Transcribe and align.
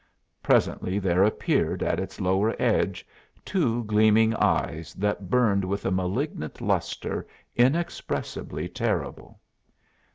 Presently 0.41 0.97
there 0.97 1.23
appeared 1.23 1.83
at 1.83 1.99
its 1.99 2.19
lower 2.19 2.55
edge 2.57 3.05
two 3.45 3.83
gleaming 3.83 4.33
eyes 4.33 4.95
that 4.95 5.29
burned 5.29 5.63
with 5.63 5.85
a 5.85 5.91
malignant 5.91 6.59
lustre 6.59 7.27
inexpressibly 7.55 8.67
terrible! 8.67 9.39